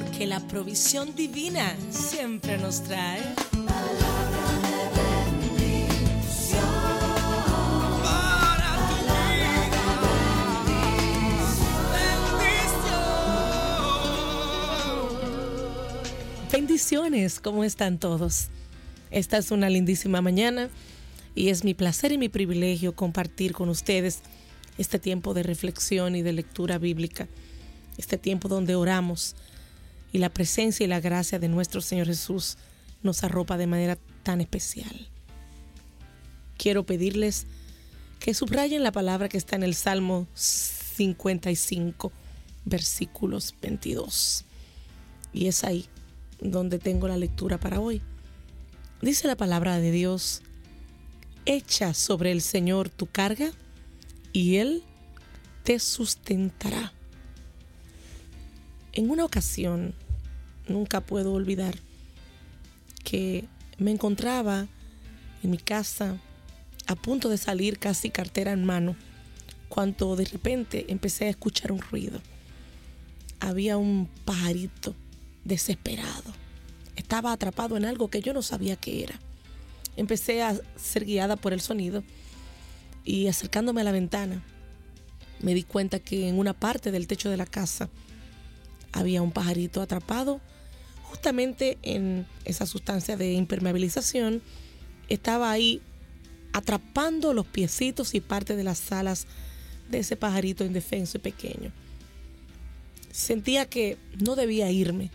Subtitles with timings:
[0.00, 3.20] porque la provisión divina siempre nos trae.
[16.52, 18.50] Bendiciones, ¿cómo están todos?
[19.10, 20.70] Esta es una lindísima mañana
[21.34, 24.20] y es mi placer y mi privilegio compartir con ustedes
[24.76, 27.26] este tiempo de reflexión y de lectura bíblica,
[27.96, 29.34] este tiempo donde oramos
[30.12, 32.58] y la presencia y la gracia de nuestro Señor Jesús
[33.02, 35.08] nos arropa de manera tan especial.
[36.56, 37.46] Quiero pedirles
[38.18, 42.12] que subrayen la palabra que está en el Salmo 55,
[42.64, 44.44] versículos 22.
[45.32, 45.86] Y es ahí
[46.40, 48.02] donde tengo la lectura para hoy.
[49.00, 50.42] Dice la palabra de Dios,
[51.46, 53.52] echa sobre el Señor tu carga
[54.32, 54.82] y Él
[55.62, 56.92] te sustentará.
[58.98, 59.94] En una ocasión,
[60.66, 61.76] nunca puedo olvidar
[63.04, 63.44] que
[63.78, 64.66] me encontraba
[65.44, 66.16] en mi casa
[66.88, 68.96] a punto de salir casi cartera en mano,
[69.68, 72.20] cuando de repente empecé a escuchar un ruido.
[73.38, 74.96] Había un pajarito
[75.44, 76.32] desesperado.
[76.96, 79.20] Estaba atrapado en algo que yo no sabía qué era.
[79.94, 82.02] Empecé a ser guiada por el sonido
[83.04, 84.42] y acercándome a la ventana
[85.40, 87.88] me di cuenta que en una parte del techo de la casa
[88.92, 90.40] había un pajarito atrapado
[91.02, 94.42] justamente en esa sustancia de impermeabilización.
[95.08, 95.80] Estaba ahí
[96.52, 99.26] atrapando los piecitos y parte de las alas
[99.90, 101.72] de ese pajarito indefenso y pequeño.
[103.10, 105.10] Sentía que no debía irme,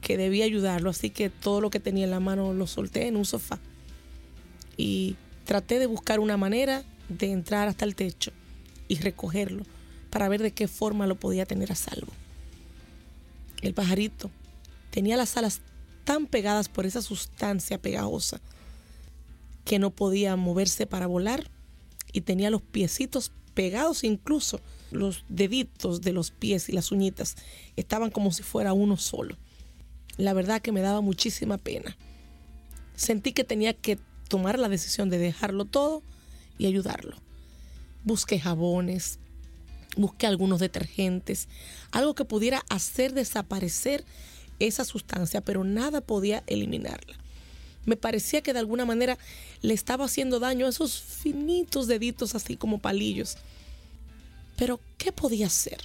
[0.00, 3.16] que debía ayudarlo, así que todo lo que tenía en la mano lo solté en
[3.16, 3.58] un sofá.
[4.76, 8.32] Y traté de buscar una manera de entrar hasta el techo
[8.86, 9.64] y recogerlo
[10.10, 12.12] para ver de qué forma lo podía tener a salvo.
[13.62, 14.30] El pajarito
[14.90, 15.60] tenía las alas
[16.04, 18.40] tan pegadas por esa sustancia pegajosa
[19.64, 21.50] que no podía moverse para volar
[22.12, 24.60] y tenía los piecitos pegados incluso
[24.90, 27.36] los deditos de los pies y las uñitas
[27.76, 29.36] estaban como si fuera uno solo
[30.18, 31.96] la verdad que me daba muchísima pena.
[32.96, 36.02] Sentí que tenía que tomar la decisión de dejarlo todo
[36.58, 37.16] y ayudarlo.
[38.04, 39.20] Busqué jabones,
[39.96, 41.48] busqué algunos detergentes,
[41.90, 44.04] algo que pudiera hacer desaparecer
[44.58, 47.16] esa sustancia, pero nada podía eliminarla.
[47.84, 49.18] Me parecía que de alguna manera
[49.62, 53.38] le estaba haciendo daño a esos finitos deditos así como palillos.
[54.56, 55.78] Pero, ¿qué podía hacer?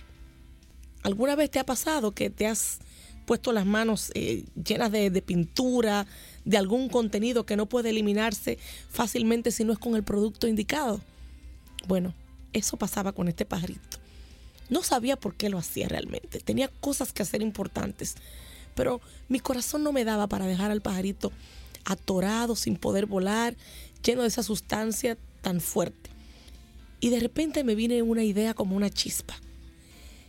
[1.03, 2.79] ¿Alguna vez te ha pasado que te has
[3.25, 6.07] puesto las manos eh, llenas de, de, pintura,
[6.43, 8.57] de algún contenido que no puede eliminarse
[8.89, 10.99] fácilmente si no es con el producto indicado.
[11.87, 12.13] Bueno,
[12.53, 13.97] eso pasaba con este pajarito.
[14.69, 16.39] No sabía por qué lo hacía realmente.
[16.39, 18.15] Tenía cosas que hacer importantes.
[18.75, 21.31] Pero mi corazón no me daba para dejar al pajarito
[21.85, 23.55] atorado, sin poder volar,
[24.03, 26.09] lleno de esa sustancia tan fuerte.
[26.99, 29.35] Y de repente me vine una idea como una chispa.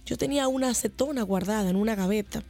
[0.05, 2.43] Yo tenía una acetona guardada en una gaveta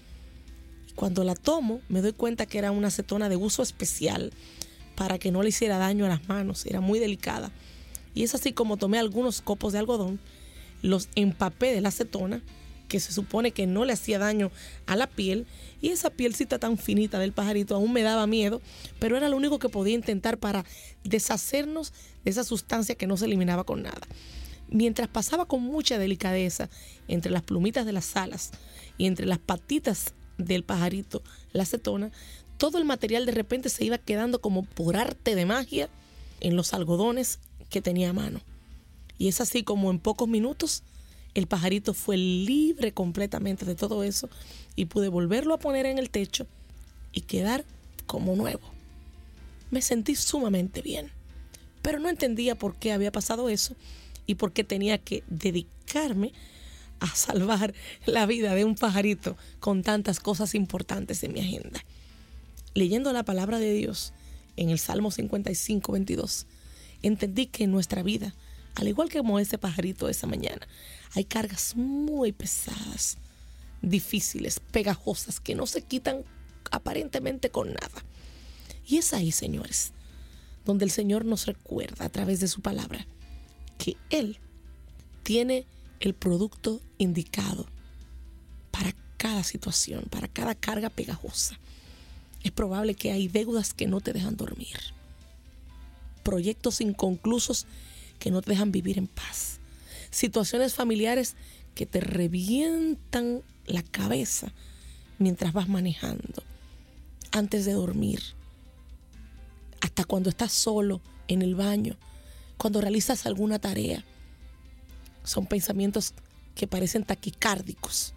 [0.95, 4.33] cuando la tomo, me doy cuenta que era una acetona de uso especial
[4.95, 7.51] para que no le hiciera daño a las manos, era muy delicada.
[8.15, 10.21] Y es así como tomé algunos copos de algodón,
[10.83, 12.43] los empapé de la acetona,
[12.89, 14.51] que se supone que no le hacía daño
[14.87, 15.47] a la piel,
[15.81, 18.61] y esa pielcita tan finita del pajarito aún me daba miedo,
[18.99, 20.65] pero era lo único que podía intentar para
[21.03, 21.93] deshacernos
[22.25, 24.07] de esa sustancia que no se eliminaba con nada.
[24.69, 26.69] Mientras pasaba con mucha delicadeza
[27.09, 28.53] entre las plumitas de las alas
[28.97, 31.23] y entre las patitas del pajarito,
[31.53, 32.11] la acetona,
[32.59, 35.89] todo el material de repente se iba quedando como por arte de magia
[36.41, 37.41] en los algodones
[37.75, 38.41] que tenía a mano.
[39.19, 40.85] Y es así como en pocos minutos
[41.35, 44.31] el pajarito fue libre completamente de todo eso
[44.77, 46.47] y pude volverlo a poner en el techo
[47.11, 47.65] y quedar
[48.07, 48.63] como nuevo.
[49.73, 51.11] Me sentí sumamente bien,
[51.83, 53.75] pero no entendía por qué había pasado eso
[54.25, 56.33] y por qué tenía que dedicarme
[57.01, 57.75] a salvar
[58.07, 61.85] la vida de un pajarito con tantas cosas importantes en mi agenda.
[62.75, 64.13] Leyendo la palabra de Dios
[64.57, 66.47] en el Salmo 55, 22,
[67.07, 68.35] entendí que en nuestra vida,
[68.75, 70.67] al igual que como ese pajarito esa mañana,
[71.15, 73.19] hay cargas muy pesadas,
[73.83, 76.25] difíciles, pegajosas, que no se quitan
[76.71, 78.05] aparentemente con nada.
[78.87, 79.93] Y es ahí, señores,
[80.65, 83.07] donde el Señor nos recuerda a través de su palabra
[83.79, 84.39] que Él
[85.23, 85.67] tiene
[86.01, 87.67] el producto indicado
[88.71, 91.59] para cada situación, para cada carga pegajosa.
[92.43, 94.77] Es probable que hay deudas que no te dejan dormir,
[96.25, 97.67] proyectos inconclusos
[98.19, 99.61] que no te dejan vivir en paz,
[100.11, 101.37] situaciones familiares
[101.75, 104.53] que te revientan la cabeza
[105.19, 106.43] mientras vas manejando,
[107.31, 108.21] antes de dormir,
[109.81, 111.97] hasta cuando estás solo en el baño,
[112.57, 114.05] cuando realizas alguna tarea.
[115.25, 116.15] Son pensamientos
[116.55, 118.15] que parecen taquicárdicos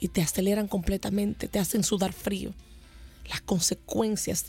[0.00, 2.52] y te aceleran completamente, te hacen sudar frío.
[3.28, 4.46] Las consecuencias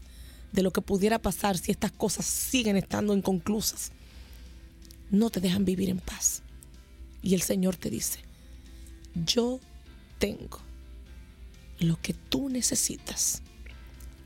[0.56, 3.92] de lo que pudiera pasar si estas cosas siguen estando inconclusas
[5.12, 6.42] no te dejan vivir en paz.
[7.22, 8.20] Y el Señor te dice,
[9.26, 9.60] yo
[10.20, 10.60] tengo
[11.80, 13.42] lo que tú necesitas.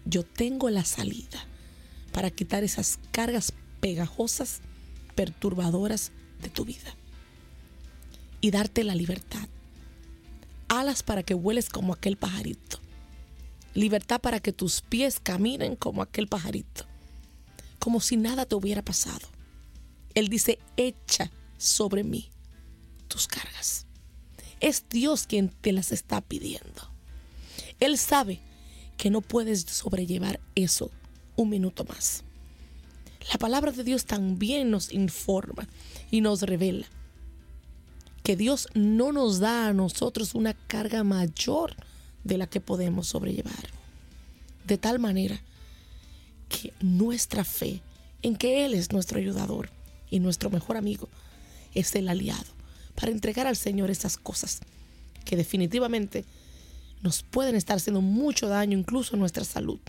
[0.06, 1.46] Yo tengo la salida
[2.12, 4.62] para quitar esas cargas pegajosas,
[5.16, 6.12] perturbadoras
[6.42, 6.96] de tu vida.
[8.42, 9.48] Y darte la libertad.
[10.68, 12.80] Alas para que vueles como aquel pajarito.
[13.74, 16.86] Libertad para que tus pies caminen como aquel pajarito.
[17.80, 19.27] Como si nada te hubiera pasado.
[20.16, 22.30] Él dice, echa sobre mí
[23.07, 23.86] tus cargas.
[24.60, 26.89] Es Dios quien te las está pidiendo.
[27.80, 28.42] Él sabe
[28.98, 30.92] que no puedes sobrellevar eso
[31.36, 32.24] un minuto más.
[33.31, 35.68] La palabra de Dios también nos informa
[36.12, 36.88] y nos revela
[38.24, 41.75] que Dios no nos da a nosotros una carga mayor
[42.24, 43.69] de la que podemos sobrellevar.
[44.66, 45.39] De tal manera
[46.48, 47.81] que nuestra fe
[48.21, 49.69] en que Él es nuestro ayudador
[50.10, 51.07] y nuestro mejor amigo
[51.74, 52.51] es el aliado
[52.95, 54.60] para entregar al Señor esas cosas
[55.25, 56.25] que definitivamente
[57.01, 59.80] nos pueden estar haciendo mucho daño incluso a nuestra salud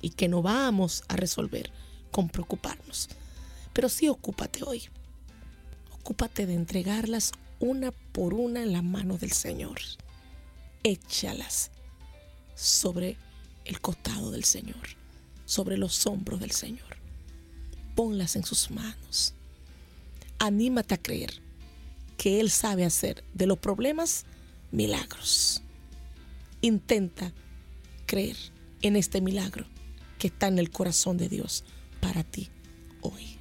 [0.00, 1.70] y que no vamos a resolver
[2.10, 3.08] con preocuparnos.
[3.72, 4.84] Pero sí ocúpate hoy.
[6.00, 9.78] Ocúpate de entregarlas una por una en la mano del Señor.
[10.82, 11.70] Échalas
[12.54, 13.16] sobre
[13.64, 14.88] el costado del Señor,
[15.44, 16.96] sobre los hombros del Señor.
[17.94, 19.34] Ponlas en sus manos.
[20.38, 21.40] Anímate a creer
[22.16, 24.24] que Él sabe hacer de los problemas
[24.70, 25.62] milagros.
[26.60, 27.32] Intenta
[28.06, 28.36] creer
[28.82, 29.66] en este milagro
[30.18, 31.64] que está en el corazón de Dios
[32.00, 32.48] para ti
[33.00, 33.38] hoy.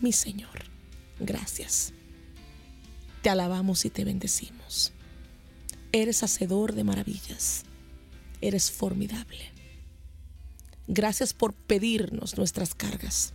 [0.00, 0.64] Mi Señor,
[1.18, 1.92] gracias.
[3.22, 4.92] Te alabamos y te bendecimos.
[5.92, 7.64] Eres hacedor de maravillas.
[8.40, 9.52] Eres formidable.
[10.88, 13.32] Gracias por pedirnos nuestras cargas,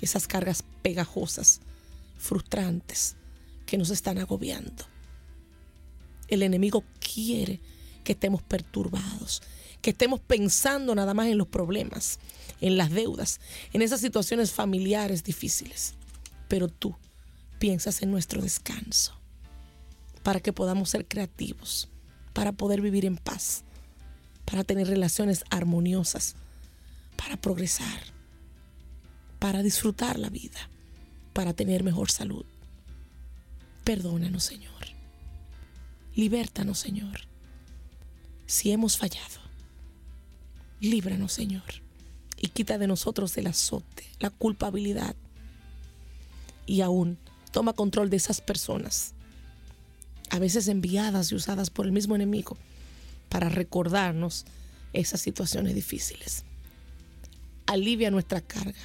[0.00, 1.60] esas cargas pegajosas,
[2.18, 3.16] frustrantes,
[3.66, 4.84] que nos están agobiando.
[6.26, 7.60] El enemigo quiere
[8.02, 9.42] que estemos perturbados,
[9.80, 12.18] que estemos pensando nada más en los problemas,
[12.60, 13.40] en las deudas,
[13.72, 15.94] en esas situaciones familiares difíciles.
[16.48, 16.96] Pero tú
[17.60, 19.19] piensas en nuestro descanso,
[20.22, 21.88] para que podamos ser creativos,
[22.32, 23.64] para poder vivir en paz,
[24.44, 26.36] para tener relaciones armoniosas,
[27.16, 28.00] para progresar,
[29.38, 30.68] para disfrutar la vida,
[31.32, 32.44] para tener mejor salud.
[33.84, 34.70] Perdónanos, Señor.
[36.14, 37.22] Libértanos, Señor.
[38.46, 39.40] Si hemos fallado,
[40.80, 41.62] líbranos, Señor.
[42.36, 45.14] Y quita de nosotros el azote, la culpabilidad.
[46.66, 47.18] Y aún
[47.52, 49.14] toma control de esas personas,
[50.30, 52.56] a veces enviadas y usadas por el mismo enemigo,
[53.28, 54.46] para recordarnos
[54.92, 56.44] esas situaciones difíciles.
[57.66, 58.80] Alivia nuestra carga.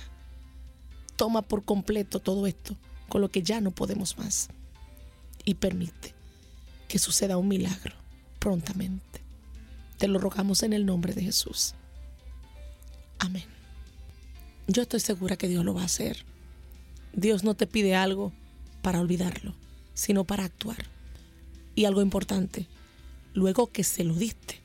[1.16, 2.76] Toma por completo todo esto
[3.08, 4.50] con lo que ya no podemos más
[5.46, 6.14] y permite
[6.88, 7.96] que suceda un milagro
[8.40, 9.22] prontamente.
[9.98, 11.74] Te lo rogamos en el nombre de Jesús.
[13.20, 13.46] Amén.
[14.68, 16.26] Yo estoy segura que Dios lo va a hacer.
[17.14, 18.34] Dios no te pide algo
[18.82, 19.56] para olvidarlo,
[19.94, 20.95] sino para actuar.
[21.76, 22.68] Y algo importante,
[23.34, 24.62] luego que se lo diste,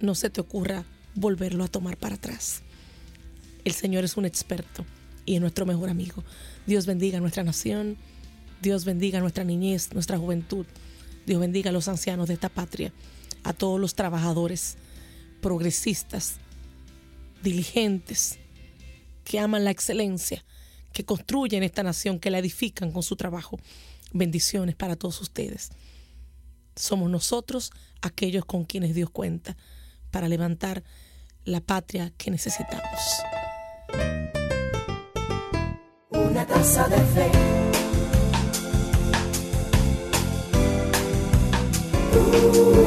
[0.00, 0.84] no se te ocurra
[1.14, 2.62] volverlo a tomar para atrás.
[3.64, 4.84] El Señor es un experto
[5.24, 6.22] y es nuestro mejor amigo.
[6.66, 7.96] Dios bendiga a nuestra nación
[8.60, 10.66] Dios bendiga a nuestra niñez, nuestra juventud.
[11.26, 12.92] Dios bendiga a los ancianos de esta patria,
[13.42, 14.76] a todos los trabajadores,
[15.40, 16.36] progresistas,
[17.42, 18.38] diligentes,
[19.24, 20.44] que aman la excelencia,
[20.92, 23.58] que construyen esta nación, que la edifican con su trabajo.
[24.12, 25.70] Bendiciones para todos ustedes.
[26.74, 27.70] Somos nosotros
[28.02, 29.56] aquellos con quienes Dios cuenta
[30.10, 30.84] para levantar
[31.44, 33.00] la patria que necesitamos.
[36.10, 37.30] Una taza de fe
[42.16, 42.85] Ooh.